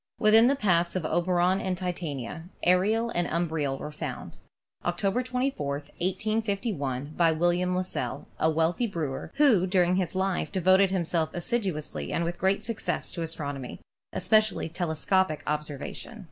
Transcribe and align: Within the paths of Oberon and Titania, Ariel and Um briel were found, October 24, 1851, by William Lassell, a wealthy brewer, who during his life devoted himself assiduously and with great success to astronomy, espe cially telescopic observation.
Within 0.19 0.47
the 0.47 0.55
paths 0.55 0.95
of 0.95 1.05
Oberon 1.05 1.61
and 1.61 1.77
Titania, 1.77 2.45
Ariel 2.63 3.11
and 3.13 3.27
Um 3.27 3.47
briel 3.47 3.77
were 3.77 3.91
found, 3.91 4.39
October 4.83 5.21
24, 5.21 5.73
1851, 5.75 7.13
by 7.15 7.31
William 7.31 7.75
Lassell, 7.75 8.25
a 8.39 8.49
wealthy 8.49 8.87
brewer, 8.87 9.29
who 9.35 9.67
during 9.67 9.97
his 9.97 10.15
life 10.15 10.51
devoted 10.51 10.89
himself 10.89 11.29
assiduously 11.35 12.11
and 12.11 12.23
with 12.23 12.39
great 12.39 12.63
success 12.63 13.11
to 13.11 13.21
astronomy, 13.21 13.79
espe 14.11 14.39
cially 14.39 14.73
telescopic 14.73 15.43
observation. 15.45 16.19